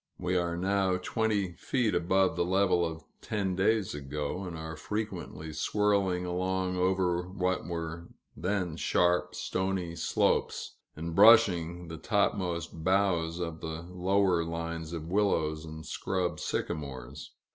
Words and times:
We 0.17 0.35
are 0.35 0.57
now 0.57 0.97
twenty 0.97 1.53
feet 1.57 1.93
above 1.93 2.35
the 2.35 2.43
level 2.43 2.83
of 2.83 3.03
ten 3.21 3.55
days 3.55 3.93
ago, 3.93 4.45
and 4.45 4.57
are 4.57 4.75
frequently 4.75 5.53
swirling 5.53 6.25
along 6.25 6.75
over 6.75 7.29
what 7.29 7.67
were 7.67 8.07
then 8.35 8.77
sharp, 8.77 9.35
stony 9.35 9.95
slopes, 9.95 10.77
and 10.95 11.13
brushing 11.13 11.87
the 11.87 11.97
topmost 11.97 12.83
boughs 12.83 13.37
of 13.39 13.61
the 13.61 13.83
lower 13.91 14.43
lines 14.43 14.91
of 14.91 15.11
willows 15.11 15.65
and 15.65 15.85
scrub 15.85 16.39
sycamores. 16.39 17.33